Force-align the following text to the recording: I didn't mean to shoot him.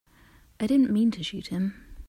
I 0.59 0.65
didn't 0.65 0.89
mean 0.89 1.11
to 1.11 1.23
shoot 1.23 1.49
him. 1.49 1.75